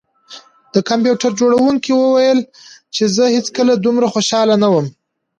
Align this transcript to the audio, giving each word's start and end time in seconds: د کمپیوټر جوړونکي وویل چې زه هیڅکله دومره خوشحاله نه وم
د 0.73 0.75
کمپیوټر 0.89 1.31
جوړونکي 1.39 1.91
وویل 1.93 2.39
چې 2.95 3.03
زه 3.15 3.23
هیڅکله 3.35 3.73
دومره 3.85 4.07
خوشحاله 4.13 4.55
نه 4.63 4.67
وم 4.73 4.87